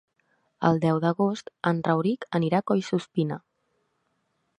El 0.69 0.79
deu 0.85 1.01
d'agost 1.03 1.51
en 1.71 1.81
Rauric 1.87 2.25
anirà 2.39 2.61
a 2.61 2.65
Collsuspina. 2.71 3.39